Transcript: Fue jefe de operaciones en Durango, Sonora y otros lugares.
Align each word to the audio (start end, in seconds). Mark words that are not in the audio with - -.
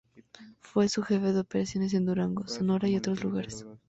Fue 0.61 0.89
jefe 0.89 1.31
de 1.31 1.41
operaciones 1.41 1.93
en 1.93 2.07
Durango, 2.07 2.47
Sonora 2.47 2.87
y 2.89 2.97
otros 2.97 3.23
lugares. 3.23 3.67